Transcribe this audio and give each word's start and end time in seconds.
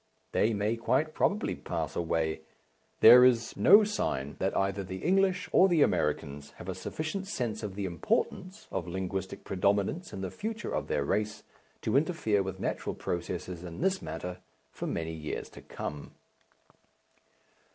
They 0.31 0.51
may 0.51 0.77
quite 0.77 1.13
probably 1.13 1.53
pass 1.53 1.95
away. 1.95 2.41
There 3.01 3.23
is 3.23 3.55
no 3.55 3.83
sign 3.83 4.35
that 4.39 4.57
either 4.57 4.83
the 4.83 5.03
English 5.03 5.47
or 5.51 5.69
the 5.69 5.83
Americans 5.83 6.53
have 6.55 6.67
a 6.67 6.73
sufficient 6.73 7.27
sense 7.27 7.61
of 7.61 7.75
the 7.75 7.85
importance 7.85 8.67
of 8.71 8.87
linguistic 8.87 9.43
predominance 9.43 10.11
in 10.11 10.21
the 10.21 10.31
future 10.31 10.73
of 10.73 10.87
their 10.87 11.05
race 11.05 11.43
to 11.83 11.97
interfere 11.97 12.41
with 12.41 12.59
natural 12.59 12.95
processes 12.95 13.63
in 13.63 13.81
this 13.81 14.01
matter 14.01 14.39
for 14.71 14.87
many 14.87 15.13
years 15.13 15.49
to 15.51 15.61
come. 15.61 16.15